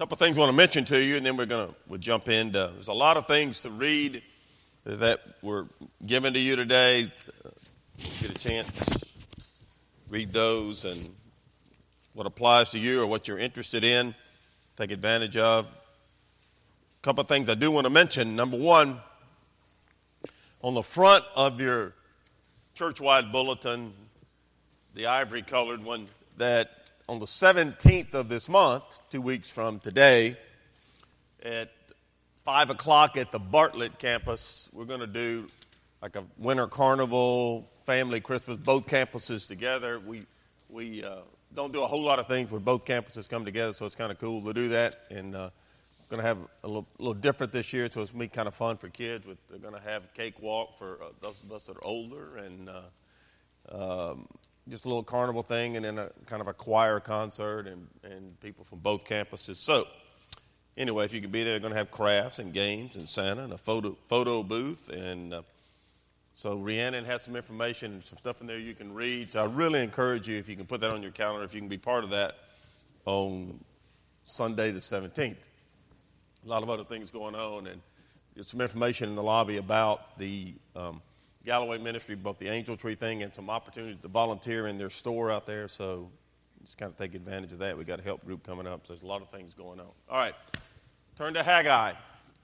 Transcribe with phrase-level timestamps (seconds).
[0.00, 2.30] couple things I want to mention to you, and then we're going to we'll jump
[2.30, 2.52] in.
[2.52, 4.22] There's a lot of things to read
[4.86, 5.66] that were
[6.06, 7.12] given to you today.
[7.98, 8.70] Get a chance,
[10.08, 11.10] read those, and
[12.14, 14.14] what applies to you or what you're interested in,
[14.78, 15.66] take advantage of.
[15.66, 18.34] A couple of things I do want to mention.
[18.34, 18.96] Number one,
[20.62, 21.92] on the front of your
[22.74, 23.92] church-wide bulletin,
[24.94, 26.06] the ivory colored one,
[26.38, 26.70] that
[27.10, 30.36] on the 17th of this month, two weeks from today,
[31.42, 31.68] at
[32.44, 35.48] 5 o'clock at the Bartlett campus, we're going to do
[36.00, 39.98] like a winter carnival, family Christmas, both campuses together.
[39.98, 40.24] We,
[40.68, 43.86] we uh, don't do a whole lot of things where both campuses come together, so
[43.86, 45.00] it's kind of cool to do that.
[45.10, 45.50] And uh,
[46.10, 48.46] going to have a little, little, different this year, so it's going to be kind
[48.46, 49.26] of fun for kids.
[49.26, 51.84] With, they're going to have a cake walk for uh, those of us that are
[51.84, 54.28] older, and uh, um,
[54.68, 58.38] just a little carnival thing, and then a kind of a choir concert, and, and
[58.40, 59.56] people from both campuses.
[59.56, 59.84] So,
[60.76, 63.44] anyway, if you can be there, they're going to have crafts and games and Santa
[63.44, 65.42] and a photo photo booth, and uh,
[66.34, 69.32] so Rhiannon has some information and some stuff in there you can read.
[69.32, 71.60] So I really encourage you if you can put that on your calendar, if you
[71.60, 72.36] can be part of that
[73.04, 73.58] on
[74.24, 75.36] Sunday the 17th.
[76.46, 77.80] A lot of other things going on, and
[78.34, 81.02] there's some information in the lobby about the um,
[81.44, 85.30] Galloway Ministry, both the Angel Tree thing and some opportunities to volunteer in their store
[85.30, 85.68] out there.
[85.68, 86.10] So
[86.62, 87.78] just kind of take advantage of that.
[87.78, 88.86] We got a help group coming up.
[88.86, 89.86] So there's a lot of things going on.
[90.08, 90.34] All right,
[91.16, 91.92] turn to Haggai,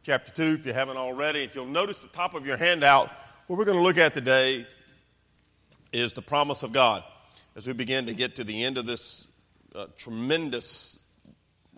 [0.02, 1.42] chapter two, if you haven't already.
[1.42, 3.10] If you'll notice the top of your handout,
[3.46, 4.66] what we're going to look at today
[5.92, 7.04] is the promise of God.
[7.54, 9.26] As we begin to get to the end of this
[9.74, 10.98] uh, tremendous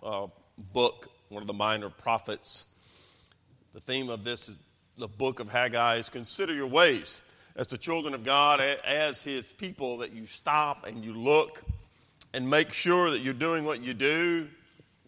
[0.01, 0.27] uh,
[0.73, 2.65] book, one of the minor prophets,
[3.73, 4.57] the theme of this is
[4.99, 7.21] the book of Haggai is consider your ways
[7.55, 11.61] as the children of God, as his people, that you stop and you look
[12.33, 14.47] and make sure that you're doing what you do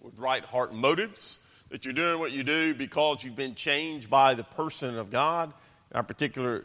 [0.02, 1.39] with right heart motives,
[1.70, 5.54] that you're doing what you do because you've been changed by the person of God.
[5.92, 6.64] In our particular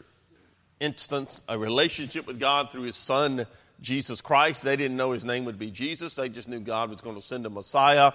[0.79, 3.45] instance, a relationship with God through his son,
[3.81, 4.63] Jesus Christ.
[4.63, 7.21] They didn't know his name would be Jesus, they just knew God was going to
[7.21, 8.13] send a Messiah.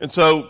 [0.00, 0.48] And so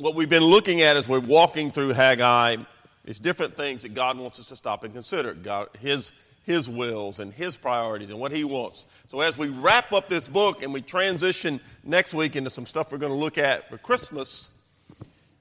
[0.00, 2.56] what we've been looking at as we're walking through Haggai
[3.04, 5.34] is different things that God wants us to stop and consider.
[5.34, 8.86] God, His, His wills and His priorities and what He wants.
[9.08, 12.90] So as we wrap up this book and we transition next week into some stuff
[12.90, 14.50] we're going to look at for Christmas,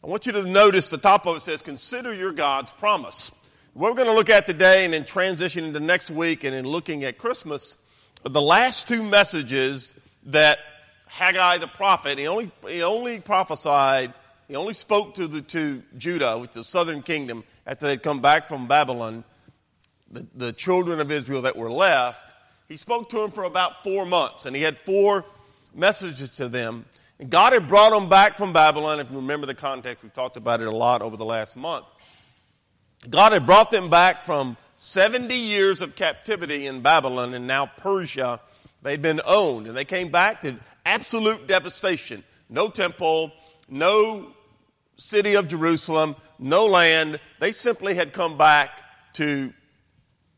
[0.03, 3.31] I want you to notice the top of it says, consider your God's promise.
[3.73, 6.65] What we're going to look at today and then transition into next week and in
[6.65, 7.77] looking at Christmas
[8.25, 9.95] the last two messages
[10.25, 10.59] that
[11.07, 14.13] Haggai the prophet, he only, he only prophesied
[14.49, 18.19] he only spoke to the to Judah, which is the southern kingdom, after they'd come
[18.19, 19.23] back from Babylon,
[20.11, 22.33] the, the children of Israel that were left.
[22.67, 25.23] He spoke to them for about four months, and he had four
[25.75, 26.85] messages to them.
[27.19, 28.99] And God had brought them back from Babylon.
[28.99, 31.85] If you remember the context, we've talked about it a lot over the last month.
[33.07, 38.41] God had brought them back from 70 years of captivity in Babylon and now Persia.
[38.81, 40.55] They'd been owned, and they came back to
[40.87, 42.23] absolute devastation.
[42.49, 43.31] No temple,
[43.69, 44.33] no
[44.99, 47.19] city of Jerusalem, no land.
[47.39, 48.69] They simply had come back
[49.13, 49.53] to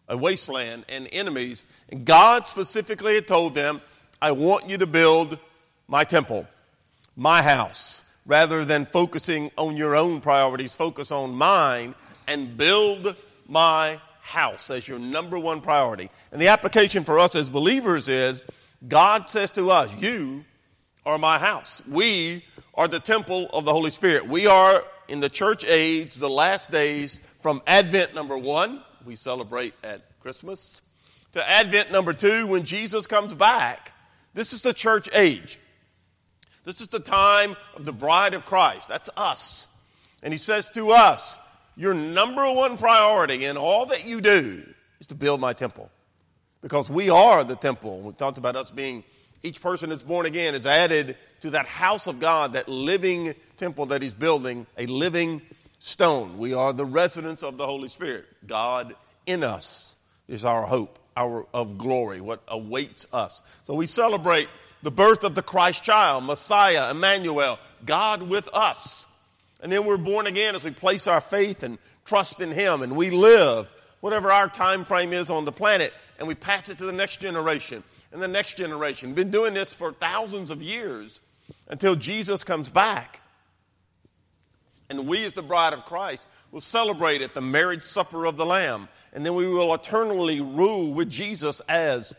[0.08, 1.66] a wasteland and enemies.
[1.90, 3.82] And God specifically had told them,
[4.22, 5.40] I want you to build
[5.88, 6.48] my temple,
[7.16, 11.96] my house, rather than focusing on your own priorities, focus on mine
[12.28, 13.16] and build
[13.48, 16.10] my house as your number one priority.
[16.32, 18.42] And the application for us as believers is
[18.88, 20.46] God says to us, You
[21.06, 21.82] are my house.
[21.88, 22.44] We
[22.74, 24.28] are the temple of the Holy Spirit.
[24.28, 29.74] We are in the church age, the last days from Advent number one, we celebrate
[29.84, 30.82] at Christmas,
[31.34, 33.92] to Advent number two, when Jesus comes back.
[34.34, 35.60] This is the church age.
[36.64, 38.88] This is the time of the bride of Christ.
[38.88, 39.68] That's us.
[40.24, 41.40] And he says to us,
[41.76, 44.62] Your number one priority in all that you do
[45.00, 45.90] is to build my temple.
[46.62, 48.02] Because we are the temple.
[48.02, 49.04] We talked about us being
[49.42, 53.88] each person that's born again is added to that house of God, that living temple
[53.88, 55.42] that he's building, a living
[55.80, 56.38] stone.
[56.38, 58.26] We are the residence of the Holy Spirit.
[58.48, 58.96] God
[59.26, 59.96] in us
[60.28, 63.42] is our hope, our of glory, what awaits us.
[63.64, 64.48] So we celebrate
[64.84, 69.08] the birth of the Christ child, Messiah, Emmanuel, God with us.
[69.62, 72.96] And then we're born again as we place our faith and trust in him and
[72.96, 76.86] we live whatever our time frame is on the planet and we pass it to
[76.86, 79.14] the next generation and the next generation.
[79.14, 81.22] Been doing this for thousands of years
[81.72, 83.22] until Jesus comes back.
[84.90, 88.46] And we, as the bride of Christ, will celebrate at the marriage supper of the
[88.46, 88.90] Lamb.
[89.14, 92.14] And then we will eternally rule with Jesus as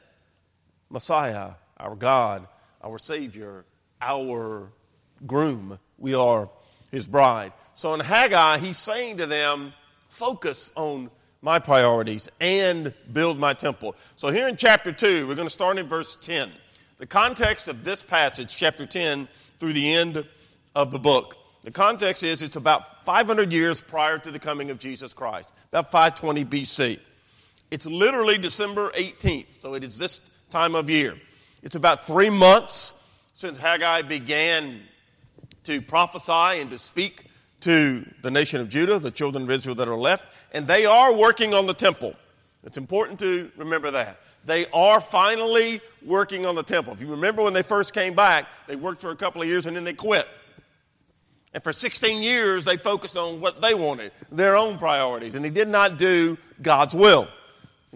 [0.88, 2.48] Messiah, our God,
[2.82, 3.66] our Savior,
[4.00, 4.72] our
[5.26, 5.78] groom.
[5.98, 6.48] We are
[6.90, 7.52] his bride.
[7.74, 9.74] So in Haggai, he's saying to them,
[10.08, 11.10] focus on
[11.42, 13.96] my priorities and build my temple.
[14.16, 16.50] So here in chapter 2, we're going to start in verse 10.
[17.02, 19.26] The context of this passage, chapter 10,
[19.58, 20.24] through the end
[20.76, 21.36] of the book.
[21.64, 25.90] The context is it's about 500 years prior to the coming of Jesus Christ, about
[25.90, 27.00] 520 BC.
[27.72, 30.20] It's literally December 18th, so it is this
[30.50, 31.16] time of year.
[31.64, 32.94] It's about three months
[33.32, 34.78] since Haggai began
[35.64, 37.24] to prophesy and to speak
[37.62, 41.12] to the nation of Judah, the children of Israel that are left, and they are
[41.12, 42.14] working on the temple.
[42.62, 44.18] It's important to remember that.
[44.44, 46.92] They are finally working on the temple.
[46.92, 49.66] If you remember when they first came back, they worked for a couple of years
[49.66, 50.26] and then they quit.
[51.54, 55.50] And for 16 years, they focused on what they wanted, their own priorities, and they
[55.50, 57.28] did not do God's will.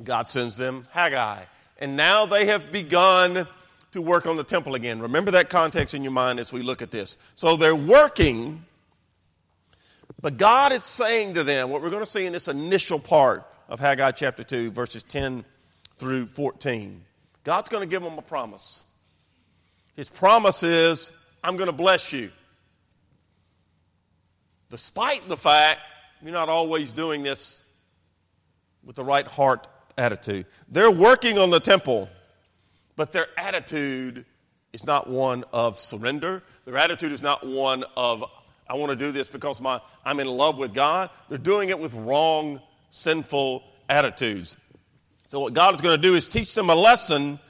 [0.05, 1.43] God sends them Haggai.
[1.79, 3.47] And now they have begun
[3.93, 5.01] to work on the temple again.
[5.01, 7.17] Remember that context in your mind as we look at this.
[7.35, 8.63] So they're working
[10.21, 13.45] but God is saying to them, what we're going to see in this initial part
[13.69, 15.45] of Haggai chapter 2, verses 10
[15.99, 17.03] through 14,
[17.45, 18.85] God's going to give them a promise.
[19.97, 21.13] His promise is,
[21.43, 22.31] I'm going to bless you.
[24.69, 25.81] Despite the fact
[26.23, 27.63] you're not always doing this
[28.85, 29.67] with the right heart
[29.99, 30.47] attitude.
[30.69, 32.09] They're working on the temple,
[32.97, 34.25] but their attitude
[34.73, 36.43] is not one of surrender.
[36.65, 38.25] Their attitude is not one of
[38.69, 41.11] I want to do this because my, I'm in love with God.
[41.29, 42.61] They're doing it with wrong,
[42.91, 44.57] sinful attitudes.
[45.27, 47.41] So, what God is going to do is teach them a lesson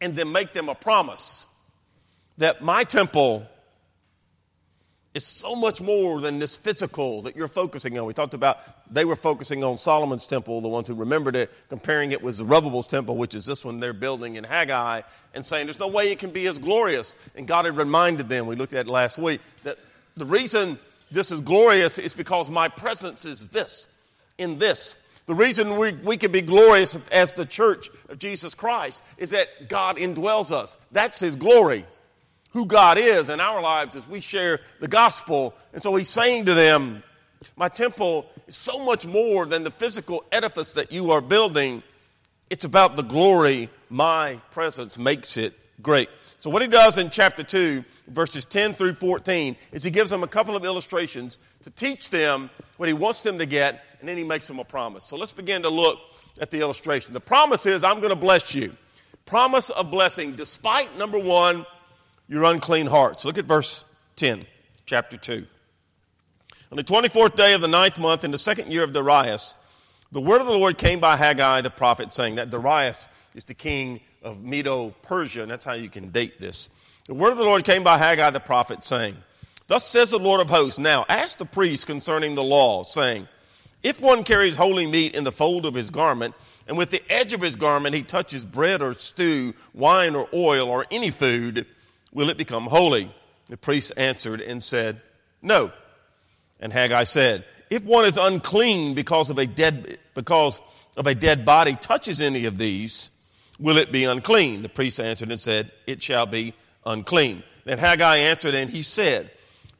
[0.00, 1.46] and then make them a promise
[2.38, 3.46] that my temple
[5.14, 8.06] is so much more than this physical that you're focusing on.
[8.06, 8.58] We talked about
[8.92, 12.86] they were focusing on Solomon's temple, the ones who remembered it, comparing it with Zerubbabel's
[12.86, 15.02] temple, which is this one they're building in Haggai,
[15.34, 17.16] and saying there's no way it can be as glorious.
[17.34, 19.76] And God had reminded them, we looked at it last week, that
[20.16, 20.78] the reason
[21.10, 23.88] this is glorious is because my presence is this,
[24.38, 24.96] in this.
[25.26, 29.68] The reason we, we can be glorious as the church of Jesus Christ is that
[29.68, 30.76] God indwells us.
[30.92, 31.86] That's His glory.
[32.52, 35.54] Who God is in our lives as we share the gospel.
[35.72, 37.02] And so He's saying to them,
[37.56, 41.82] My temple is so much more than the physical edifice that you are building.
[42.50, 46.08] It's about the glory my presence makes it great.
[46.38, 50.22] So, what he does in chapter 2, verses 10 through 14, is he gives them
[50.22, 54.18] a couple of illustrations to teach them what he wants them to get, and then
[54.18, 55.02] he makes them a promise.
[55.02, 55.98] So, let's begin to look
[56.38, 57.14] at the illustration.
[57.14, 58.76] The promise is, I'm going to bless you.
[59.24, 61.64] Promise of blessing, despite, number one,
[62.28, 63.24] your unclean hearts.
[63.24, 63.86] Look at verse
[64.16, 64.44] 10,
[64.84, 65.46] chapter 2.
[66.70, 69.56] On the 24th day of the ninth month, in the second year of Darius,
[70.12, 73.54] the word of the Lord came by Haggai the prophet, saying that Darius is the
[73.54, 76.68] king of Medo Persia, and that's how you can date this.
[77.06, 79.16] The word of the Lord came by Haggai the prophet, saying,
[79.66, 83.28] Thus says the Lord of hosts, Now ask the priest concerning the law, saying,
[83.84, 86.34] If one carries holy meat in the fold of his garment,
[86.66, 90.70] and with the edge of his garment he touches bread or stew, wine or oil,
[90.70, 91.66] or any food,
[92.10, 93.12] will it become holy?
[93.50, 95.02] The priest answered and said,
[95.42, 95.70] No.
[96.60, 100.62] And Haggai said, If one is unclean because of a dead, because
[100.96, 103.10] of a dead body touches any of these,
[103.58, 104.62] will it be unclean?
[104.62, 106.54] The priest answered and said, It shall be
[106.86, 107.42] unclean.
[107.66, 109.30] Then Haggai answered and he said,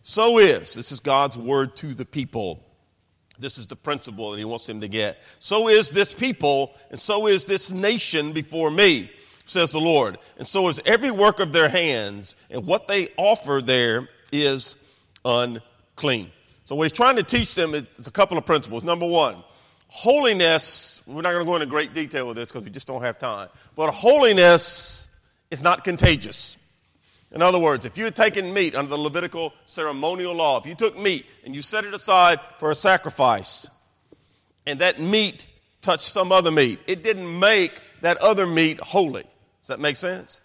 [0.02, 2.63] So is, this is God's word to the people.
[3.38, 5.18] This is the principle that he wants them to get.
[5.38, 9.10] So is this people, and so is this nation before me,
[9.44, 10.18] says the Lord.
[10.38, 14.76] And so is every work of their hands, and what they offer there is
[15.24, 16.30] unclean.
[16.64, 18.84] So what he's trying to teach them is a couple of principles.
[18.84, 19.36] Number one,
[19.88, 23.02] holiness, we're not going to go into great detail with this because we just don't
[23.02, 25.06] have time, but holiness
[25.50, 26.56] is not contagious.
[27.34, 30.76] In other words, if you had taken meat under the Levitical ceremonial law, if you
[30.76, 33.68] took meat and you set it aside for a sacrifice,
[34.66, 35.48] and that meat
[35.82, 37.72] touched some other meat, it didn't make
[38.02, 39.24] that other meat holy.
[39.60, 40.40] Does that make sense?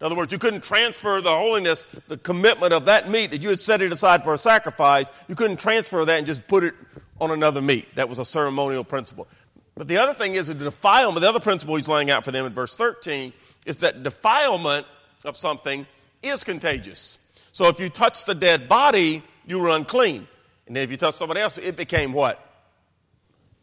[0.00, 3.50] In other words, you couldn't transfer the holiness, the commitment of that meat that you
[3.50, 6.74] had set it aside for a sacrifice, you couldn't transfer that and just put it
[7.20, 7.86] on another meat.
[7.94, 9.28] That was a ceremonial principle.
[9.76, 12.46] But the other thing is the defilement, the other principle he's laying out for them
[12.46, 13.32] in verse 13
[13.64, 14.88] is that defilement
[15.24, 15.86] of something
[16.22, 17.18] is contagious.
[17.52, 20.26] So if you touch the dead body, you were unclean.
[20.66, 22.38] And then if you touch somebody else, it became what?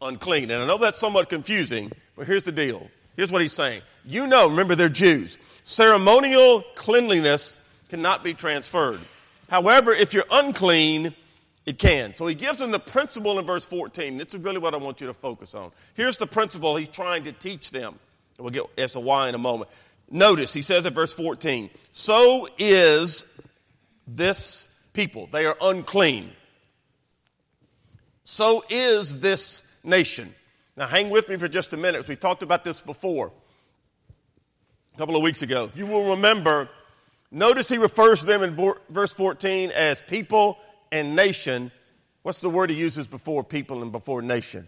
[0.00, 0.50] Unclean.
[0.50, 2.88] And I know that's somewhat confusing, but here's the deal.
[3.16, 3.82] Here's what he's saying.
[4.04, 5.38] You know, remember they're Jews.
[5.62, 7.56] Ceremonial cleanliness
[7.88, 9.00] cannot be transferred.
[9.48, 11.14] However, if you're unclean,
[11.66, 12.14] it can.
[12.14, 14.16] So he gives them the principle in verse 14.
[14.16, 15.72] This is really what I want you to focus on.
[15.94, 17.98] Here's the principle he's trying to teach them.
[18.38, 19.70] We'll get as to why in a moment.
[20.10, 23.26] Notice, he says at verse 14, so is
[24.08, 25.28] this people.
[25.30, 26.32] They are unclean.
[28.24, 30.28] So is this nation.
[30.76, 32.08] Now, hang with me for just a minute.
[32.08, 33.30] We talked about this before,
[34.94, 35.70] a couple of weeks ago.
[35.76, 36.68] You will remember,
[37.30, 40.58] notice he refers to them in verse 14 as people
[40.90, 41.70] and nation.
[42.22, 44.66] What's the word he uses before people and before nation?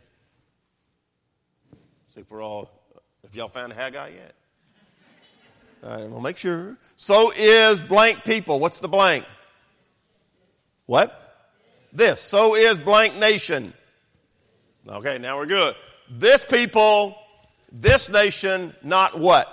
[2.10, 2.70] See if we're all,
[3.24, 4.34] if y'all found Haggai yet?
[5.82, 6.76] All right, we'll make sure.
[6.96, 8.60] So is blank people.
[8.60, 9.24] What's the blank?
[10.86, 11.12] What?
[11.92, 12.20] This.
[12.20, 13.72] So is blank nation.
[14.88, 15.74] Okay, now we're good.
[16.08, 17.16] This people,
[17.72, 19.48] this nation, not what?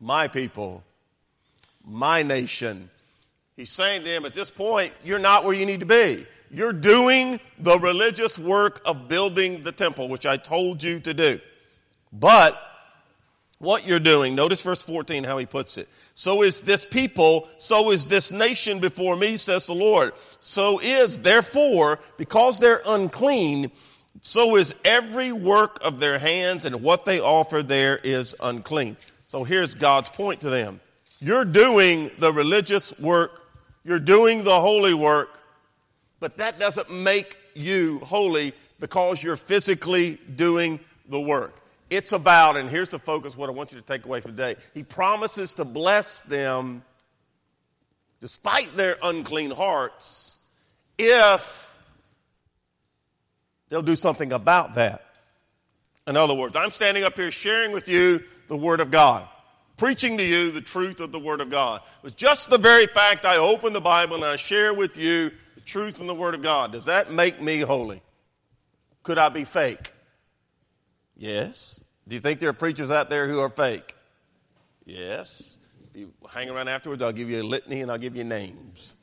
[0.00, 0.82] My people,
[1.86, 2.90] my nation.
[3.56, 6.24] He's saying to him, at this point, you're not where you need to be.
[6.50, 11.40] You're doing the religious work of building the temple, which I told you to do.
[12.12, 12.58] But
[13.58, 15.88] what you're doing, notice verse 14 how he puts it.
[16.14, 20.12] So is this people, so is this nation before me, says the Lord.
[20.38, 23.70] So is, therefore, because they're unclean,
[24.20, 28.96] so is every work of their hands and what they offer there is unclean.
[29.26, 30.80] So here's God's point to them.
[31.20, 33.42] You're doing the religious work.
[33.84, 35.30] You're doing the holy work,
[36.20, 41.57] but that doesn't make you holy because you're physically doing the work.
[41.90, 44.56] It's about, and here's the focus, what I want you to take away from today.
[44.74, 46.82] He promises to bless them
[48.20, 50.36] despite their unclean hearts
[50.98, 51.72] if
[53.68, 55.02] they'll do something about that.
[56.06, 59.26] In other words, I'm standing up here sharing with you the Word of God,
[59.76, 61.82] preaching to you the truth of the Word of God.
[62.02, 65.60] With just the very fact I open the Bible and I share with you the
[65.60, 68.02] truth from the Word of God, does that make me holy?
[69.02, 69.92] Could I be fake?
[71.18, 71.82] Yes.
[72.06, 73.94] Do you think there are preachers out there who are fake?
[74.86, 75.58] Yes.
[75.90, 78.96] If you hang around afterwards, I'll give you a litany and I'll give you names.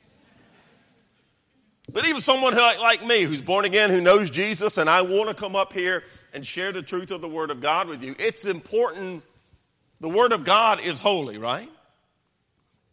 [1.92, 5.36] But even someone like me who's born again, who knows Jesus, and I want to
[5.36, 6.02] come up here
[6.34, 9.22] and share the truth of the Word of God with you, it's important.
[10.00, 11.70] The Word of God is holy, right?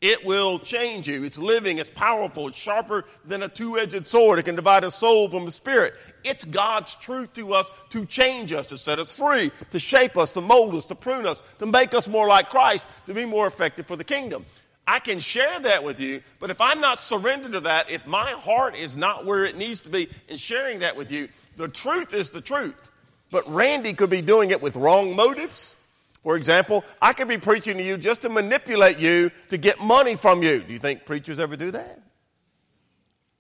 [0.03, 1.23] It will change you.
[1.23, 4.37] It's living, it's powerful, it's sharper than a two edged sword.
[4.37, 5.93] It can divide a soul from a spirit.
[6.25, 10.33] It's God's truth to us to change us, to set us free, to shape us,
[10.33, 13.47] to mold us, to prune us, to make us more like Christ, to be more
[13.47, 14.45] effective for the kingdom.
[14.85, 18.31] I can share that with you, but if I'm not surrendered to that, if my
[18.31, 22.13] heart is not where it needs to be in sharing that with you, the truth
[22.13, 22.91] is the truth.
[23.31, 25.77] But Randy could be doing it with wrong motives.
[26.23, 30.15] For example, I could be preaching to you just to manipulate you to get money
[30.15, 30.59] from you.
[30.59, 31.99] Do you think preachers ever do that?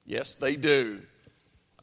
[0.05, 0.99] Yes, they do.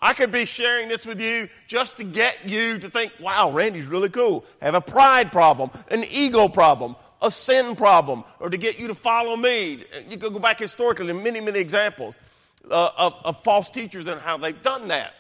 [0.03, 3.87] I could be sharing this with you just to get you to think, wow, Randy's
[3.87, 4.45] really cool.
[4.61, 8.95] Have a pride problem, an ego problem, a sin problem or to get you to
[8.95, 9.83] follow me.
[10.09, 12.19] You could go back historically many, many examples
[12.71, 15.13] uh, of, of false teachers and how they've done that.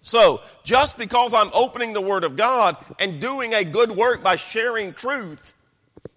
[0.00, 4.36] So, just because I'm opening the Word of God and doing a good work by
[4.36, 5.54] sharing truth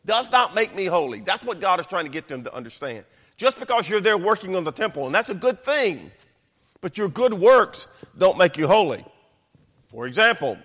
[0.05, 1.21] does not make me holy.
[1.21, 3.05] That's what God is trying to get them to understand.
[3.37, 6.11] Just because you're there working on the temple, and that's a good thing,
[6.81, 9.03] but your good works don't make you holy.
[9.89, 10.57] For example,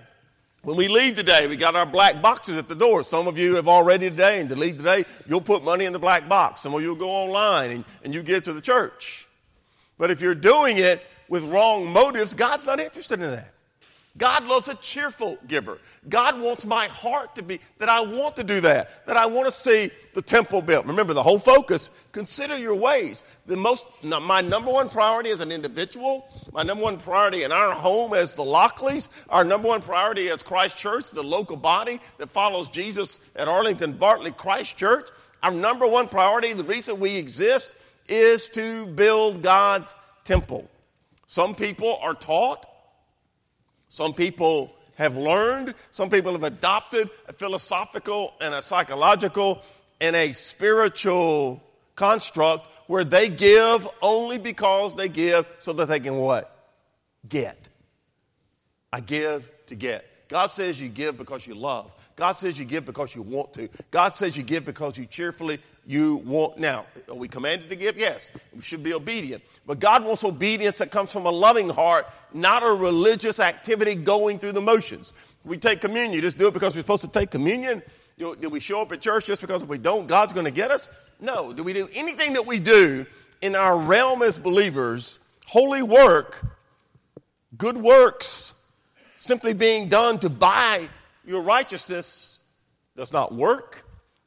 [0.63, 3.03] when we leave today, we got our black boxes at the door.
[3.05, 5.99] Some of you have already today, and to leave today, you'll put money in the
[5.99, 6.63] black box.
[6.63, 9.27] Some of you will go online and, and you give to the church.
[9.99, 13.55] But if you're doing it with wrong motives, God's not interested in that.
[14.17, 15.79] God loves a cheerful giver.
[16.09, 19.47] God wants my heart to be that I want to do that, that I want
[19.47, 20.87] to see the temple built.
[20.87, 23.25] Remember the whole focus, consider your ways.
[23.47, 27.73] The most my number one priority as an individual, my number one priority in our
[27.73, 32.31] home as the Lockleys, our number one priority as Christ Church, the local body that
[32.31, 35.09] follows Jesus at Arlington Bartlett Christ Church.
[35.43, 37.73] Our number one priority, the reason we exist
[38.09, 40.71] is to build God's temple.
[41.35, 42.65] Some people are taught
[43.89, 49.61] some people have learned, some people have adopted a philosophical and a psychological
[50.01, 51.61] and a spiritual
[51.97, 56.57] construct where they give only because they give so that they can what?
[57.29, 57.69] Get.
[58.93, 60.05] I give to get.
[60.29, 61.91] God says you give because you love.
[62.17, 63.69] God says you give because you want to.
[63.91, 66.59] God says you give because you cheerfully you want.
[66.59, 67.97] Now, are we commanded to give?
[67.97, 68.31] Yes.
[68.55, 69.43] We should be obedient.
[69.67, 74.39] But God wants obedience that comes from a loving heart, not a religious activity going
[74.39, 75.13] through the motions.
[75.45, 76.13] We take communion.
[76.13, 77.83] You just do it because we're supposed to take communion.
[78.17, 80.53] Do, do we show up at church just because if we don't, God's going to
[80.53, 80.89] get us?
[81.21, 81.53] No.
[81.53, 83.07] Do we do anything that we do
[83.43, 86.47] in our realm as believers, holy work,
[87.59, 88.55] good works,
[89.17, 90.89] simply being done to buy
[91.27, 92.41] your righteousness
[92.97, 93.85] does not work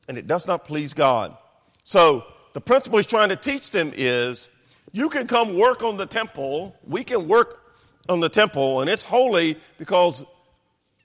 [0.08, 1.36] and it does not please God.
[1.84, 2.24] So
[2.54, 4.50] the principle he's trying to teach them is
[4.92, 6.75] You can come work on the temple.
[6.86, 7.62] We can work
[8.10, 10.25] on the temple, and it's holy because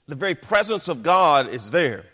[0.06, 2.04] the very presence of God is there.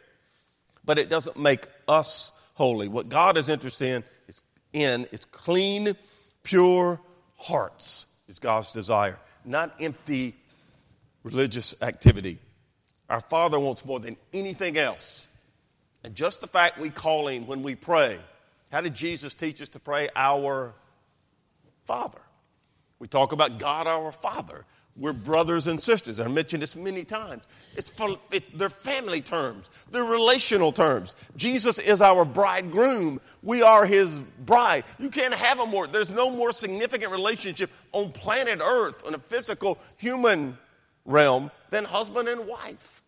[0.84, 2.88] But it doesn't make us holy.
[2.88, 4.40] What God is interested in is
[4.72, 5.94] in is clean,
[6.42, 7.00] pure
[7.36, 10.34] hearts is God's desire, not empty
[11.22, 12.38] religious activity.
[13.08, 15.26] Our Father wants more than anything else.
[16.04, 18.18] And just the fact we call Him when we pray.
[18.70, 20.08] How did Jesus teach us to pray?
[20.14, 20.74] Our
[21.86, 22.20] Father.
[22.98, 24.64] We talk about God our Father.
[24.98, 26.18] We're brothers and sisters.
[26.18, 27.44] I mentioned this many times.
[27.76, 29.70] It's for, it, they're family terms.
[29.92, 31.14] They're relational terms.
[31.36, 33.20] Jesus is our bridegroom.
[33.44, 34.84] We are his bride.
[34.98, 39.18] You can't have a more, there's no more significant relationship on planet earth, on a
[39.18, 40.58] physical human
[41.08, 43.02] realm, than husband and wife.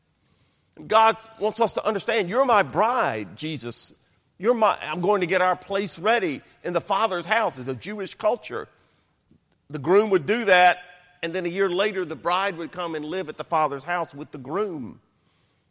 [0.87, 3.95] God wants us to understand, you're my bride, Jesus.
[4.39, 7.59] You're my, I'm going to get our place ready in the Father's house.
[7.59, 8.69] It's a Jewish culture.
[9.69, 10.79] The groom would do that,
[11.23, 14.15] and then a year later, the bride would come and live at the Father's house
[14.15, 15.01] with the groom.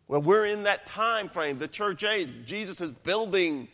[0.08, 2.32] Well, we're in that time frame, the church age.
[2.46, 3.68] Jesus is building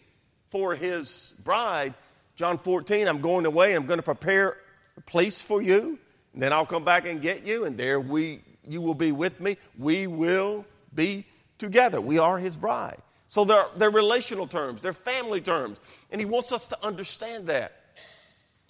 [0.48, 1.94] for his bride.
[2.36, 4.58] John 14, I'm going away, I'm going to prepare
[4.98, 6.00] a place for you,
[6.34, 9.40] and then I'll come back and get you, and there we you will be with
[9.40, 9.58] me.
[9.78, 11.26] We will be
[11.58, 12.02] together.
[12.02, 12.98] We are his bride.
[13.28, 15.82] So they're, they're relational terms, they're family terms.
[16.12, 17.74] And he wants us to understand that.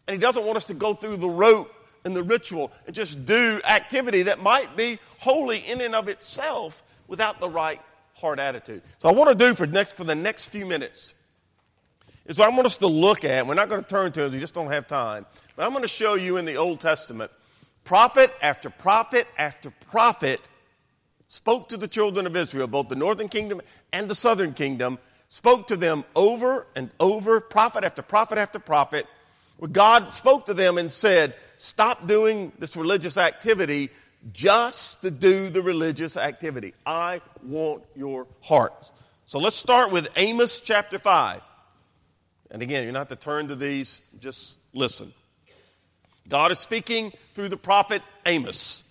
[0.07, 1.71] And he doesn't want us to go through the rote
[2.05, 6.83] and the ritual and just do activity that might be holy in and of itself
[7.07, 7.81] without the right
[8.15, 8.81] heart attitude.
[8.97, 11.15] So I want to do for next for the next few minutes
[12.25, 13.45] is what I want us to look at.
[13.45, 15.25] We're not going to turn to it, we just don't have time.
[15.55, 17.31] But I'm going to show you in the Old Testament
[17.85, 20.41] prophet after prophet after prophet
[21.27, 23.61] spoke to the children of Israel, both the northern kingdom
[23.93, 29.05] and the southern kingdom, spoke to them over and over, prophet after prophet after prophet,
[29.71, 33.89] God spoke to them and said, Stop doing this religious activity
[34.33, 36.73] just to do the religious activity.
[36.85, 38.73] I want your heart.
[39.25, 41.41] So let's start with Amos chapter 5.
[42.51, 45.13] And again, you're not to turn to these, just listen.
[46.27, 48.83] God is speaking through the prophet Amos.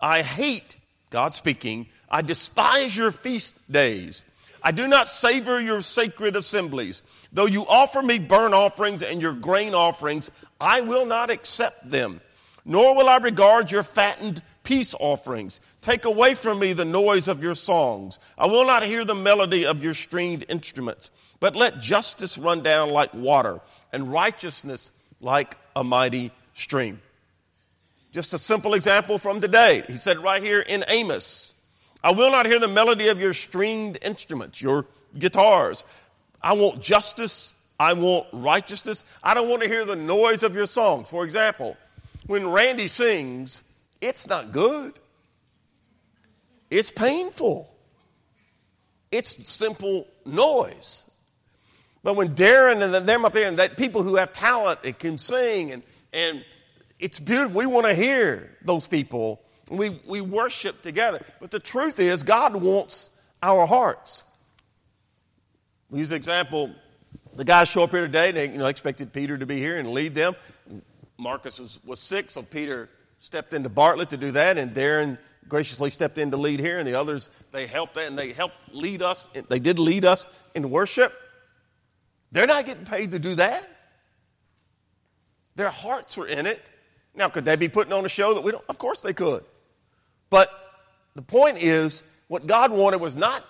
[0.00, 0.76] I hate
[1.10, 4.24] God speaking, I despise your feast days.
[4.64, 7.02] I do not savor your sacred assemblies.
[7.32, 12.20] Though you offer me burnt offerings and your grain offerings, I will not accept them,
[12.64, 15.60] nor will I regard your fattened peace offerings.
[15.82, 18.18] Take away from me the noise of your songs.
[18.36, 22.90] I will not hear the melody of your stringed instruments, but let justice run down
[22.90, 23.60] like water
[23.92, 27.00] and righteousness like a mighty stream.
[28.12, 29.82] Just a simple example from today.
[29.86, 31.54] He said right here in Amos,
[32.02, 34.86] I will not hear the melody of your stringed instruments, your
[35.18, 35.84] guitars.
[36.40, 37.54] I want justice.
[37.78, 39.04] I want righteousness.
[39.22, 41.10] I don't want to hear the noise of your songs.
[41.10, 41.76] For example,
[42.26, 43.62] when Randy sings,
[44.00, 44.92] it's not good.
[46.70, 47.68] It's painful.
[49.10, 51.10] It's simple noise.
[52.02, 55.18] But when Darren and them up there, and that people who have talent and can
[55.18, 55.82] sing and,
[56.14, 56.44] and
[56.98, 57.58] it's beautiful.
[57.58, 59.42] We want to hear those people.
[59.70, 61.20] We, we worship together.
[61.40, 63.10] But the truth is, God wants
[63.42, 64.22] our hearts.
[65.90, 66.70] We use the example,
[67.36, 69.90] the guys show up here today, they you know, expected Peter to be here and
[69.90, 70.34] lead them.
[71.18, 75.90] Marcus was, was sick, so Peter stepped into Bartlett to do that, and Darren graciously
[75.90, 79.02] stepped in to lead here, and the others, they helped that, and they helped lead
[79.02, 79.28] us.
[79.48, 81.12] They did lead us in worship.
[82.32, 83.66] They're not getting paid to do that.
[85.56, 86.60] Their hearts were in it.
[87.14, 88.64] Now, could they be putting on a show that we don't?
[88.68, 89.44] Of course they could.
[90.30, 90.48] But
[91.14, 93.44] the point is, what God wanted was not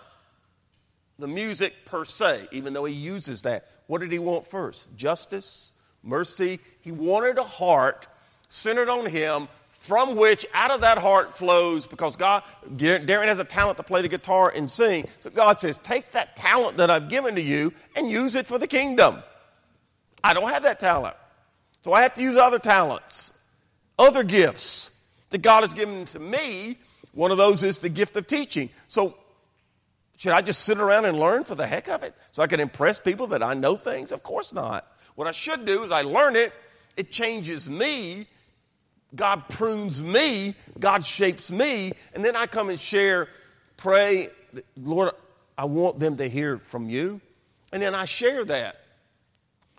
[1.18, 3.64] the music per se, even though He uses that.
[3.86, 4.94] What did He want first?
[4.96, 6.60] Justice, mercy.
[6.82, 8.06] He wanted a heart
[8.48, 9.48] centered on Him
[9.84, 12.42] from which out of that heart flows because God,
[12.74, 15.06] Darren has a talent to play the guitar and sing.
[15.20, 18.58] So God says, take that talent that I've given to you and use it for
[18.58, 19.16] the kingdom.
[20.22, 21.16] I don't have that talent.
[21.84, 23.34] So I have to use other talents
[23.98, 24.90] other gifts
[25.30, 26.78] that God has given to me.
[27.12, 28.70] One of those is the gift of teaching.
[28.88, 29.14] So,
[30.16, 32.58] should I just sit around and learn for the heck of it so I can
[32.58, 34.10] impress people that I know things?
[34.10, 34.84] Of course not.
[35.14, 36.52] What I should do is I learn it,
[36.96, 38.26] it changes me,
[39.14, 43.28] God prunes me, God shapes me, and then I come and share,
[43.76, 44.28] pray,
[44.76, 45.12] Lord,
[45.56, 47.20] I want them to hear from you.
[47.72, 48.80] And then I share that.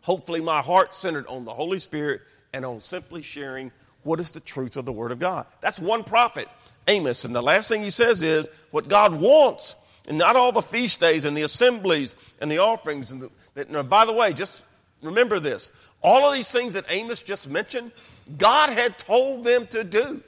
[0.06, 2.22] Hopefully, my heart centered on the Holy Spirit
[2.54, 3.72] and on simply sharing
[4.04, 5.48] what is the truth of the Word of God.
[5.62, 6.48] That's one prophet,
[6.88, 7.26] Amos.
[7.26, 9.76] And the last thing he says is what God wants,
[10.08, 13.10] and not all the feast days and the assemblies and the offerings.
[13.12, 14.64] And, the, that, by the way, just
[15.02, 15.72] remember this.
[16.04, 17.92] All of these things that Amos just mentioned,
[18.38, 20.22] God had told them to do.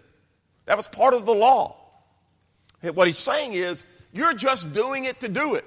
[0.66, 1.76] That was part of the law.
[2.82, 5.66] What he's saying is, you're just doing it to do it.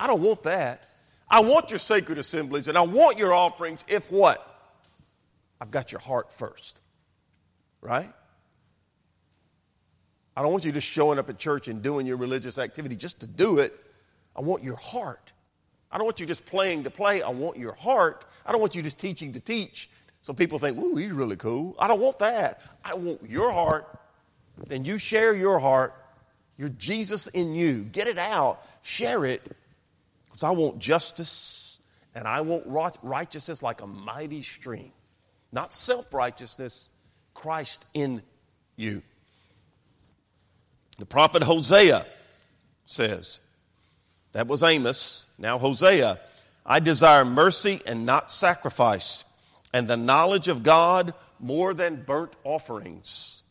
[0.00, 0.86] I don't want that.
[1.28, 4.40] I want your sacred assemblies and I want your offerings if what?
[5.60, 6.80] I've got your heart first.
[7.80, 8.10] Right?
[10.36, 13.20] I don't want you just showing up at church and doing your religious activity just
[13.20, 13.72] to do it.
[14.36, 15.32] I want your heart.
[15.90, 17.22] I don't want you just playing to play.
[17.22, 18.24] I want your heart.
[18.44, 19.88] I don't want you just teaching to teach.
[20.20, 21.74] So people think, ooh, he's really cool.
[21.78, 22.60] I don't want that.
[22.84, 23.86] I want your heart.
[24.66, 25.94] Then you share your heart,
[26.58, 27.82] your Jesus in you.
[27.84, 28.62] Get it out.
[28.82, 29.42] Share it.
[30.42, 31.78] I want justice
[32.14, 32.64] and I want
[33.02, 34.92] righteousness like a mighty stream.
[35.52, 36.90] Not self righteousness,
[37.34, 38.22] Christ in
[38.76, 39.02] you.
[40.98, 42.06] The prophet Hosea
[42.86, 43.40] says,
[44.32, 46.18] that was Amos, now Hosea,
[46.64, 49.24] I desire mercy and not sacrifice,
[49.72, 53.42] and the knowledge of God more than burnt offerings.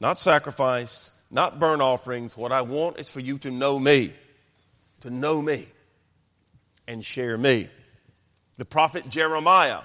[0.00, 2.36] Not sacrifice, not burnt offerings.
[2.36, 4.12] What I want is for you to know me,
[5.00, 5.66] to know me,
[6.86, 7.68] and share me.
[8.58, 9.80] The prophet Jeremiah.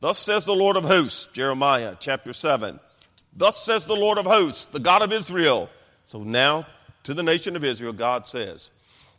[0.00, 2.80] Thus says the Lord of hosts, Jeremiah chapter 7.
[3.34, 5.68] Thus says the Lord of hosts, the God of Israel.
[6.04, 6.66] So now
[7.04, 8.70] to the nation of Israel, God says,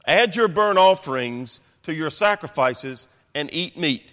[0.05, 4.03] Add your burnt offerings to your sacrifices and eat meat.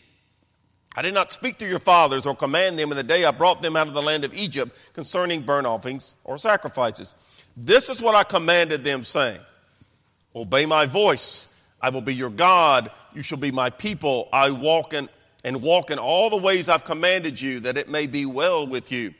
[0.95, 3.63] I did not speak to your fathers or command them in the day I brought
[3.63, 7.15] them out of the land of Egypt concerning burnt offerings or sacrifices.
[7.57, 9.41] This is what I commanded them, saying,
[10.35, 11.49] Obey my voice.
[11.81, 12.91] I will be your God.
[13.15, 14.29] You shall be my people.
[14.33, 15.09] I walk in
[15.45, 18.93] and walk in all the ways I've commanded you, that it may be well with
[18.93, 19.15] you.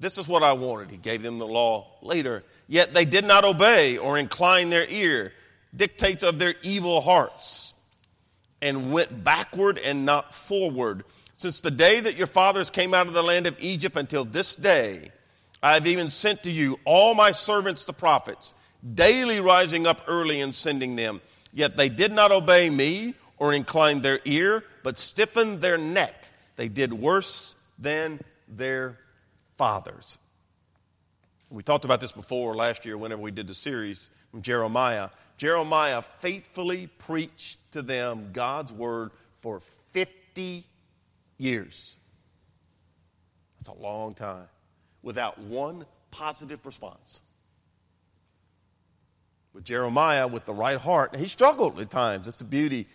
[0.00, 0.90] This is what I wanted.
[0.90, 2.42] He gave them the law later.
[2.68, 5.32] Yet they did not obey or incline their ear,
[5.74, 7.74] dictates of their evil hearts,
[8.62, 11.04] and went backward and not forward.
[11.34, 14.56] Since the day that your fathers came out of the land of Egypt until this
[14.56, 15.10] day,
[15.62, 18.54] I have even sent to you all my servants the prophets,
[18.94, 21.20] daily rising up early and sending them.
[21.52, 26.14] Yet they did not obey me or incline their ear, but stiffened their neck.
[26.56, 28.98] They did worse than their
[29.56, 30.18] fathers.
[31.50, 35.10] We talked about this before last year whenever we did the series from Jeremiah.
[35.36, 39.60] Jeremiah faithfully preached to them God's word for
[39.92, 40.64] 50
[41.38, 41.96] years.
[43.58, 44.48] That's a long time
[45.02, 47.20] without one positive response.
[49.56, 52.26] With Jeremiah, with the right heart, he struggled at times.
[52.26, 52.86] That's the beauty.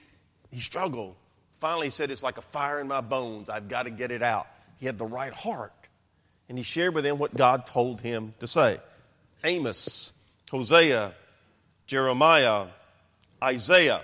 [0.52, 1.16] He struggled.
[1.60, 3.50] Finally, he said, It's like a fire in my bones.
[3.50, 4.46] I've got to get it out.
[4.80, 5.74] He had the right heart
[6.50, 8.78] and he shared with them what God told him to say.
[9.44, 10.14] Amos,
[10.52, 11.14] Hosea,
[11.88, 12.66] Jeremiah,
[13.42, 14.02] Isaiah.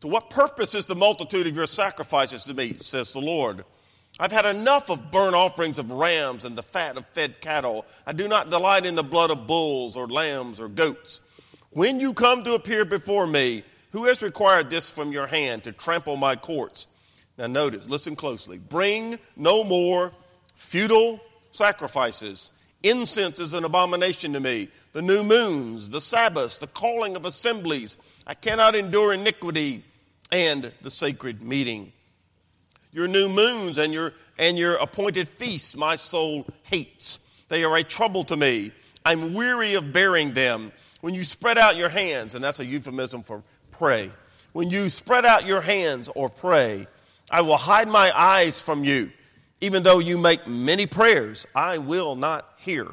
[0.00, 3.64] To what purpose is the multitude of your sacrifices to me, says the Lord?
[4.18, 7.84] I've had enough of burnt offerings of rams and the fat of fed cattle.
[8.06, 11.20] I do not delight in the blood of bulls or lambs or goats.
[11.74, 15.72] When you come to appear before me, who has required this from your hand to
[15.72, 16.86] trample my courts?
[17.38, 18.58] Now notice, listen closely.
[18.58, 20.12] Bring no more
[20.54, 21.18] futile
[21.50, 22.52] sacrifices.
[22.82, 24.68] Incense is an abomination to me.
[24.92, 27.96] The new moons, the Sabbaths, the calling of assemblies.
[28.26, 29.82] I cannot endure iniquity
[30.30, 31.90] and the sacred meeting.
[32.92, 37.18] Your new moons and your, and your appointed feasts, my soul hates.
[37.48, 38.72] They are a trouble to me.
[39.06, 40.70] I'm weary of bearing them.
[41.02, 44.10] When you spread out your hands, and that's a euphemism for pray.
[44.52, 46.86] When you spread out your hands or pray,
[47.28, 49.10] I will hide my eyes from you.
[49.60, 52.86] Even though you make many prayers, I will not hear.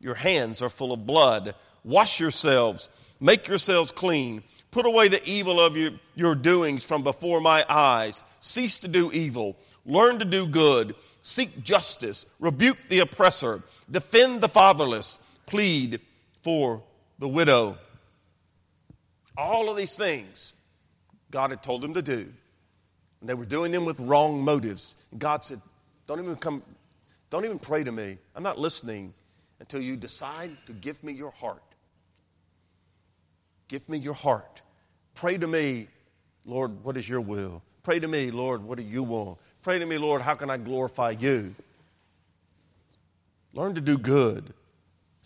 [0.00, 1.54] Your hands are full of blood.
[1.82, 2.90] Wash yourselves.
[3.20, 4.42] Make yourselves clean.
[4.70, 8.22] Put away the evil of your, your doings from before my eyes.
[8.40, 9.56] Cease to do evil.
[9.86, 10.94] Learn to do good.
[11.22, 12.26] Seek justice.
[12.38, 13.62] Rebuke the oppressor.
[13.90, 15.20] Defend the fatherless.
[15.46, 16.00] Plead
[16.42, 16.82] for
[17.18, 17.76] the widow.
[19.36, 20.52] All of these things
[21.30, 22.26] God had told them to do.
[23.20, 24.96] And they were doing them with wrong motives.
[25.10, 25.60] And God said,
[26.06, 26.62] don't even come,
[27.30, 28.18] don't even pray to me.
[28.34, 29.12] I'm not listening
[29.60, 31.62] until you decide to give me your heart.
[33.68, 34.62] Give me your heart.
[35.14, 35.88] Pray to me,
[36.44, 37.62] Lord, what is your will?
[37.82, 39.38] Pray to me, Lord, what do you want?
[39.62, 41.54] Pray to me, Lord, how can I glorify you?
[43.54, 44.52] Learn to do good.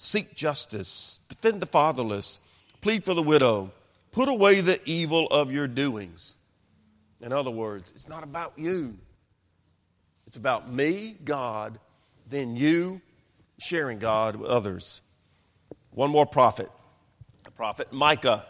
[0.02, 1.20] Seek justice.
[1.28, 2.40] Defend the fatherless.
[2.80, 3.70] Plead for the widow.
[4.12, 6.38] Put away the evil of your doings.
[7.20, 8.94] In other words, it's not about you.
[10.26, 11.78] It's about me, God,
[12.30, 13.02] then you
[13.58, 15.02] sharing God with others.
[15.90, 16.70] One more prophet,
[17.44, 18.46] the prophet Micah.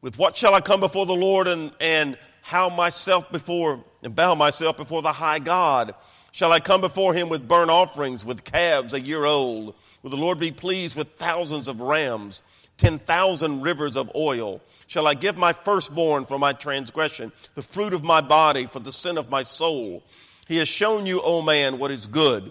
[0.00, 4.34] With what shall I come before the Lord and, and how myself before and bow
[4.36, 5.94] myself before the high God?
[6.32, 9.74] Shall I come before him with burnt offerings, with calves a year old?
[10.02, 12.42] Will the Lord be pleased with thousands of rams,
[12.78, 14.62] ten thousand rivers of oil?
[14.86, 18.92] Shall I give my firstborn for my transgression, the fruit of my body for the
[18.92, 20.02] sin of my soul?
[20.48, 22.50] He has shown you, O man, what is good.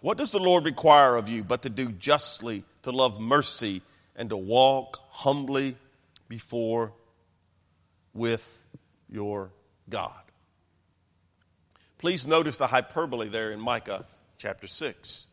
[0.00, 3.82] What does the Lord require of you but to do justly, to love mercy,
[4.16, 5.76] and to walk humbly
[6.28, 6.92] before
[8.14, 8.66] with
[9.08, 9.52] your
[9.88, 10.21] God?
[12.02, 14.04] Please notice the hyperbole there in Micah
[14.36, 15.26] chapter 6.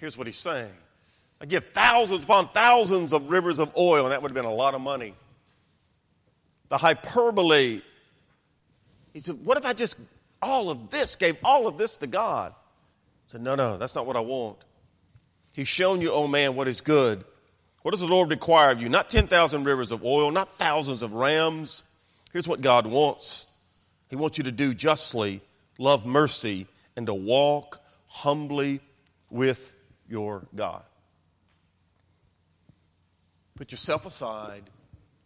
[0.00, 0.72] Here's what he's saying
[1.38, 4.54] I give thousands upon thousands of rivers of oil, and that would have been a
[4.54, 5.12] lot of money.
[6.70, 7.82] The hyperbole,
[9.12, 10.00] he said, What if I just
[10.40, 12.52] all of this, gave all of this to God?
[12.52, 12.54] I
[13.26, 14.56] said, No, no, that's not what I want.
[15.52, 17.22] He's shown you, oh man, what is good.
[17.82, 18.88] What does the Lord require of you?
[18.88, 21.84] Not 10,000 rivers of oil, not thousands of rams.
[22.32, 23.44] Here's what God wants
[24.08, 25.42] He wants you to do justly,
[25.78, 28.80] love mercy, and to walk humbly
[29.30, 29.72] with
[30.08, 30.82] your God.
[33.56, 34.62] Put yourself aside.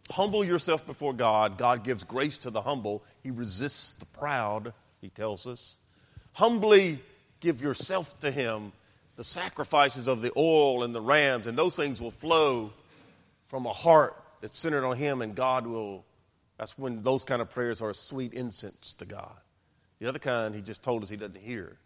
[0.09, 1.57] Humble yourself before God.
[1.57, 3.03] God gives grace to the humble.
[3.23, 5.79] He resists the proud, he tells us.
[6.33, 6.99] Humbly
[7.39, 8.71] give yourself to Him.
[9.15, 12.71] The sacrifices of the oil and the rams, and those things will flow
[13.47, 16.05] from a heart that's centered on Him, and God will.
[16.57, 19.35] That's when those kind of prayers are a sweet incense to God.
[19.99, 21.77] The other kind, He just told us He doesn't hear.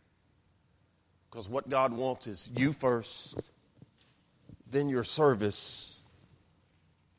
[1.29, 3.39] Because what God wants is you first,
[4.69, 5.97] then your service.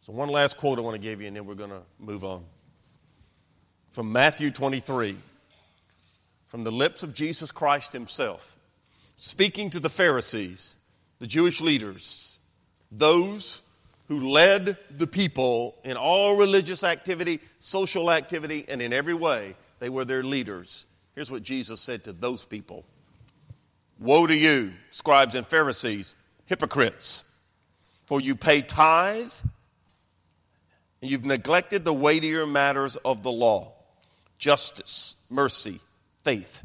[0.03, 2.25] So, one last quote I want to give you, and then we're going to move
[2.25, 2.45] on.
[3.93, 5.17] From Matthew 23,
[6.49, 8.59] from the lips of Jesus Christ Himself,
[9.17, 10.77] speaking to the Pharisees,
[11.19, 12.39] the Jewish leaders,
[12.91, 13.63] those
[14.09, 19.55] who led the people in all religious activity, social activity, and in every way.
[19.83, 20.87] They were their leaders.
[21.17, 22.85] Here's what Jesus said to those people
[23.99, 26.15] Woe to you, scribes and Pharisees,
[26.47, 27.25] hypocrites,
[28.07, 29.43] for you pay tithes
[31.01, 33.73] and you've neglected the weightier matters of the law
[34.39, 35.81] justice, mercy,
[36.23, 36.63] faith.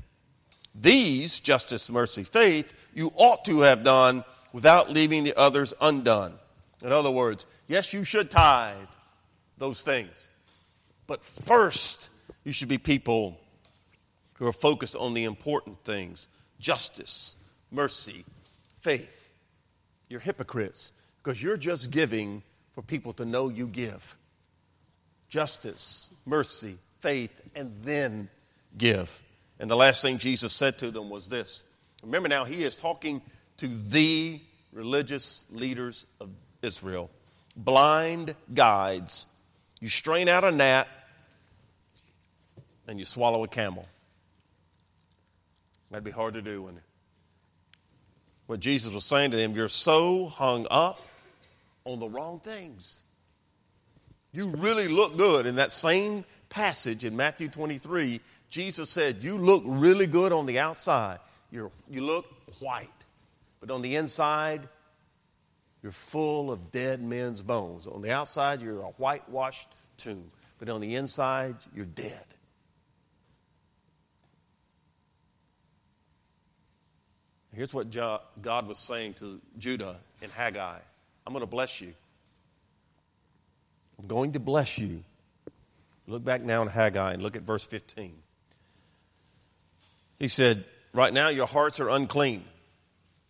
[0.75, 6.34] These, justice, mercy, faith, you ought to have done without leaving the others undone.
[6.84, 8.77] In other words, yes, you should tithe
[9.58, 10.27] those things.
[11.08, 12.12] But first,
[12.47, 13.38] you should be people
[14.36, 16.29] who are focused on the important things
[16.62, 17.36] justice,
[17.71, 18.23] mercy,
[18.79, 19.33] faith.
[20.07, 24.17] You're hypocrites because you're just giving for people to know you give.
[25.27, 28.29] Justice, mercy, faith, and then
[28.77, 29.21] give.
[29.60, 31.63] And the last thing Jesus said to them was this.
[32.01, 33.21] Remember now, he is talking
[33.57, 34.39] to the
[34.71, 36.29] religious leaders of
[36.62, 37.12] Israel,
[37.57, 39.25] blind guides.
[39.81, 40.88] You strain out a gnat
[42.88, 43.86] and you swallow a camel.
[45.91, 46.84] That'd be hard to do, wouldn't?
[48.47, 51.02] What Jesus was saying to them, you're so hung up
[51.84, 53.02] on the wrong things.
[54.32, 55.45] You really look good.
[55.45, 60.60] In that same passage in Matthew 23, Jesus said, You look really good on the
[60.60, 61.19] outside.
[61.52, 62.26] You're, you look
[62.60, 62.89] white.
[63.60, 64.62] But on the inside,
[65.82, 67.88] you're full of dead men's bones.
[67.88, 70.32] On the outside, you're a whitewashed tomb.
[70.60, 72.23] But on the inside, you're dead.
[77.57, 80.77] Here's what God was saying to Judah in Haggai
[81.25, 81.91] I'm going to bless you.
[83.97, 85.03] I'm going to bless you.
[86.05, 88.13] Look back now in Haggai and look at verse 15.
[90.19, 92.43] He said, Right now your hearts are unclean,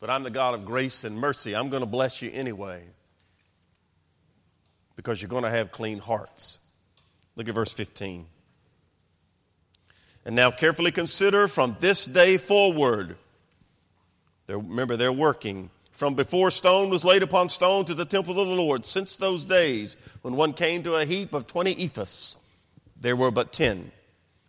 [0.01, 1.55] but I'm the God of grace and mercy.
[1.55, 2.83] I'm going to bless you anyway
[4.97, 6.59] because you're going to have clean hearts.
[7.37, 8.25] Look at verse 15.
[10.25, 13.15] And now carefully consider from this day forward
[14.47, 15.69] they're, remember, they're working.
[15.91, 19.45] From before stone was laid upon stone to the temple of the Lord, since those
[19.45, 22.37] days when one came to a heap of 20 ephahs,
[22.99, 23.91] there were but 10.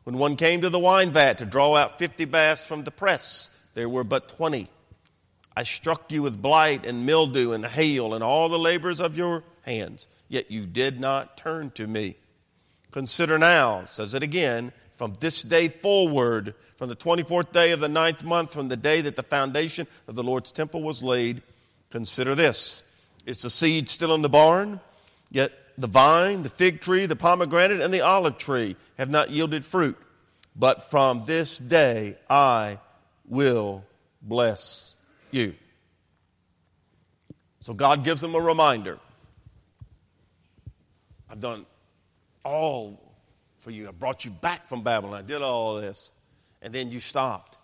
[0.04, 3.54] When one came to the wine vat to draw out 50 baths from the press,
[3.74, 4.68] there were but 20.
[5.56, 9.42] I struck you with blight and mildew and hail and all the labors of your
[9.66, 12.16] hands, yet you did not turn to me.
[12.90, 17.88] Consider now, says it again, from this day forward, from the 24th day of the
[17.88, 21.40] ninth month, from the day that the foundation of the Lord's temple was laid,
[21.90, 22.82] consider this.
[23.24, 24.80] Is the seed still in the barn?
[25.30, 29.64] Yet the vine, the fig tree, the pomegranate, and the olive tree have not yielded
[29.64, 29.96] fruit.
[30.56, 32.78] But from this day I
[33.28, 33.84] will
[34.20, 34.94] bless
[35.30, 35.54] you.
[37.60, 38.98] So God gives them a reminder.
[41.30, 41.66] I've done
[42.44, 43.07] all
[43.68, 43.86] for you.
[43.86, 45.12] I brought you back from Babylon.
[45.12, 46.12] I did all this.
[46.62, 47.58] And then you stopped.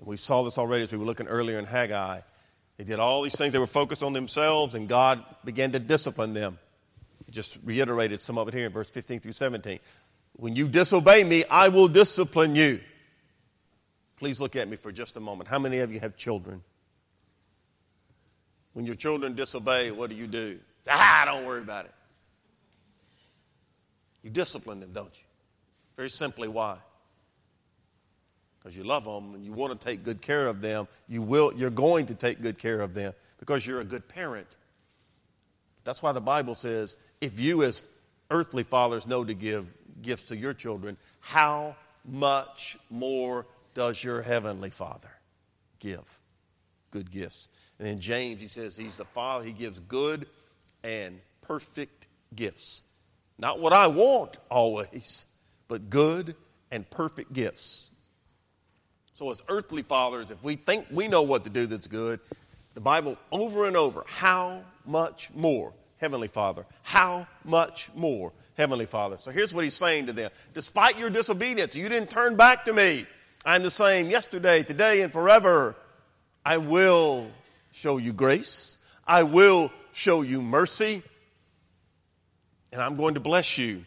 [0.00, 2.18] And we saw this already as we were looking earlier in Haggai.
[2.76, 3.52] They did all these things.
[3.52, 6.58] They were focused on themselves, and God began to discipline them.
[7.24, 9.78] He just reiterated some of it here in verse 15 through 17.
[10.32, 12.80] When you disobey me, I will discipline you.
[14.16, 15.48] Please look at me for just a moment.
[15.48, 16.64] How many of you have children?
[18.72, 20.58] When your children disobey, what do you do?
[20.82, 21.92] Say, ah, don't worry about it.
[24.26, 25.24] You discipline them, don't you?
[25.94, 26.78] Very simply, why?
[28.58, 30.88] Because you love them and you want to take good care of them.
[31.08, 34.48] You will, you're going to take good care of them because you're a good parent.
[35.84, 37.84] That's why the Bible says, if you as
[38.28, 44.70] earthly fathers know to give gifts to your children, how much more does your heavenly
[44.70, 45.12] Father
[45.78, 46.02] give
[46.90, 47.48] good gifts?
[47.78, 50.26] And in James, he says he's the Father, he gives good
[50.82, 52.82] and perfect gifts.
[53.38, 55.26] Not what I want always,
[55.68, 56.34] but good
[56.70, 57.90] and perfect gifts.
[59.12, 62.20] So, as earthly fathers, if we think we know what to do that's good,
[62.74, 66.66] the Bible over and over, how much more, Heavenly Father?
[66.82, 69.16] How much more, Heavenly Father?
[69.16, 72.72] So, here's what he's saying to them Despite your disobedience, you didn't turn back to
[72.72, 73.06] me.
[73.44, 75.76] I'm the same yesterday, today, and forever.
[76.44, 77.30] I will
[77.72, 78.76] show you grace.
[79.06, 81.02] I will show you mercy.
[82.72, 83.84] And I'm going to bless you.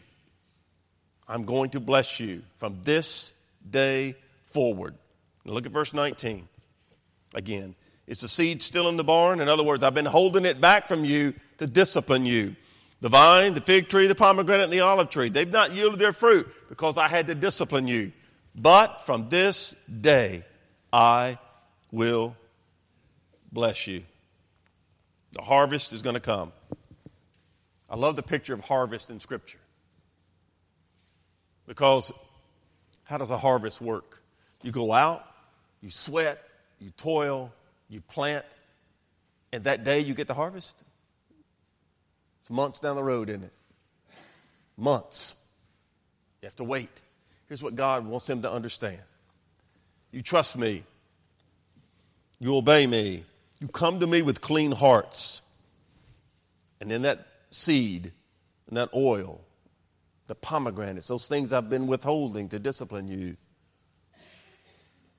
[1.28, 3.32] I'm going to bless you from this
[3.68, 4.16] day
[4.48, 4.94] forward.
[5.44, 6.48] Now look at verse 19
[7.34, 7.74] again.
[8.06, 9.40] Is the seed still in the barn?
[9.40, 12.56] In other words, I've been holding it back from you to discipline you.
[13.00, 16.12] The vine, the fig tree, the pomegranate, and the olive tree, they've not yielded their
[16.12, 18.12] fruit because I had to discipline you.
[18.54, 20.42] But from this day,
[20.92, 21.38] I
[21.92, 22.36] will
[23.52, 24.02] bless you.
[25.32, 26.52] The harvest is going to come.
[27.90, 29.58] I love the picture of harvest in Scripture.
[31.66, 32.12] Because
[33.04, 34.22] how does a harvest work?
[34.62, 35.24] You go out,
[35.82, 36.38] you sweat,
[36.78, 37.52] you toil,
[37.88, 38.44] you plant,
[39.52, 40.76] and that day you get the harvest?
[42.40, 43.52] It's months down the road, isn't it?
[44.76, 45.34] Months.
[46.40, 47.00] You have to wait.
[47.48, 49.00] Here's what God wants them to understand
[50.12, 50.82] you trust me,
[52.40, 53.24] you obey me,
[53.60, 55.42] you come to me with clean hearts.
[56.80, 58.12] And in that seed
[58.68, 59.40] and that oil,
[60.28, 63.36] the pomegranates, those things I've been withholding to discipline you,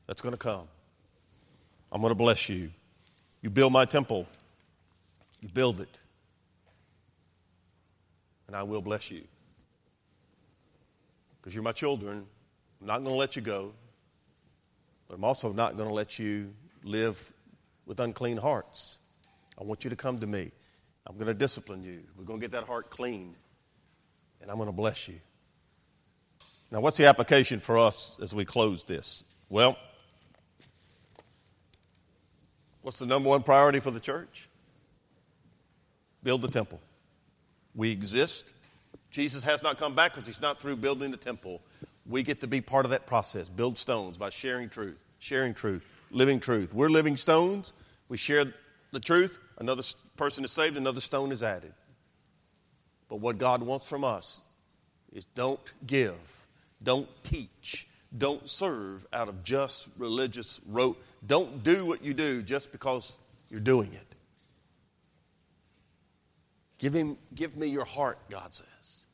[0.07, 0.67] that's going to come.
[1.91, 2.69] I'm going to bless you.
[3.41, 4.27] You build my temple,
[5.41, 5.99] you build it,
[8.47, 9.21] and I will bless you.
[11.39, 12.25] Because you're my children.
[12.81, 13.73] I'm not going to let you go,
[15.07, 17.33] but I'm also not going to let you live
[17.85, 18.99] with unclean hearts.
[19.59, 20.51] I want you to come to me.
[21.07, 22.01] I'm going to discipline you.
[22.17, 23.35] We're going to get that heart clean,
[24.41, 25.15] and I'm going to bless you.
[26.71, 29.23] Now, what's the application for us as we close this?
[29.49, 29.77] Well,
[32.81, 34.47] what's the number one priority for the church?
[36.23, 36.79] Build the temple.
[37.75, 38.53] We exist.
[39.09, 41.61] Jesus has not come back because he's not through building the temple.
[42.09, 43.49] We get to be part of that process.
[43.49, 46.73] Build stones by sharing truth, sharing truth, living truth.
[46.73, 47.73] We're living stones.
[48.07, 48.45] We share
[48.91, 49.39] the truth.
[49.57, 49.83] Another
[50.17, 51.73] person is saved, another stone is added.
[53.09, 54.41] But what God wants from us
[55.11, 56.17] is don't give,
[56.81, 60.97] don't teach, don't serve out of just religious rote.
[61.25, 63.17] Don't do what you do just because
[63.49, 64.15] you're doing it.
[66.77, 69.05] Give, him, give me your heart, God says.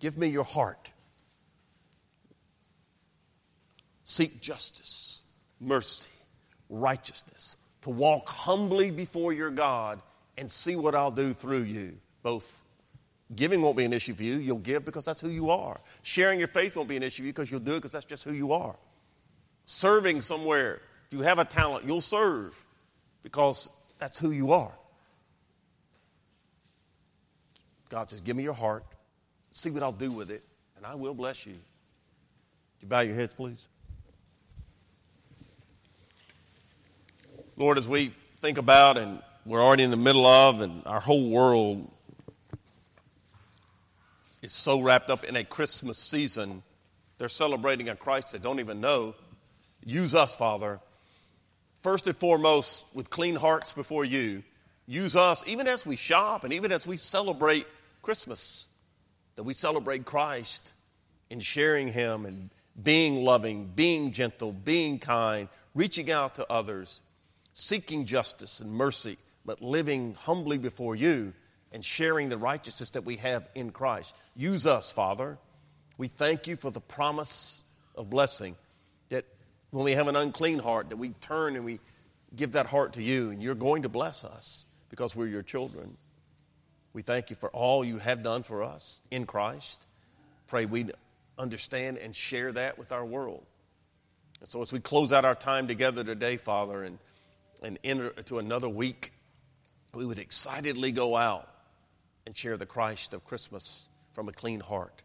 [0.00, 0.90] Give me your heart.
[4.04, 5.22] Seek justice,
[5.60, 6.10] mercy,
[6.68, 10.00] righteousness, to walk humbly before your God
[10.38, 11.96] and see what I'll do through you.
[12.22, 12.62] Both
[13.34, 14.36] giving won't be an issue for you.
[14.36, 15.78] You'll give because that's who you are.
[16.02, 18.04] Sharing your faith won't be an issue for you because you'll do it because that's
[18.04, 18.76] just who you are.
[19.64, 20.80] Serving somewhere,
[21.10, 22.64] you have a talent, you'll serve
[23.22, 24.72] because that's who you are.
[27.88, 28.84] God, just give me your heart,
[29.50, 30.42] see what I'll do with it,
[30.76, 31.54] and I will bless you.
[32.80, 33.68] you bow your heads, please?
[37.62, 38.10] Lord, as we
[38.40, 41.88] think about and we're already in the middle of, and our whole world
[44.42, 46.64] is so wrapped up in a Christmas season,
[47.18, 49.14] they're celebrating a Christ they don't even know.
[49.84, 50.80] Use us, Father,
[51.84, 54.42] first and foremost, with clean hearts before you.
[54.88, 57.64] Use us even as we shop and even as we celebrate
[58.02, 58.66] Christmas,
[59.36, 60.72] that we celebrate Christ
[61.30, 62.50] in sharing Him and
[62.82, 65.46] being loving, being gentle, being kind,
[65.76, 67.00] reaching out to others
[67.54, 71.32] seeking justice and mercy, but living humbly before you
[71.72, 74.14] and sharing the righteousness that we have in Christ.
[74.36, 75.38] Use us, Father.
[75.98, 78.56] We thank you for the promise of blessing
[79.08, 79.24] that
[79.70, 81.80] when we have an unclean heart, that we turn and we
[82.34, 85.96] give that heart to you, and you're going to bless us because we're your children.
[86.94, 89.86] We thank you for all you have done for us in Christ.
[90.48, 90.90] Pray we
[91.38, 93.44] understand and share that with our world.
[94.40, 96.98] And so as we close out our time together today, Father, and,
[97.62, 99.12] and enter to another week,
[99.94, 101.48] we would excitedly go out
[102.26, 105.02] and share the Christ of Christmas from a clean heart.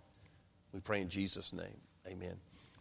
[0.73, 1.77] We pray in Jesus' name.
[2.07, 2.35] Amen.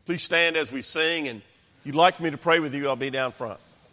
[0.04, 1.40] Please stand as we sing, and
[1.80, 3.60] if you'd like me to pray with you, I'll be down front.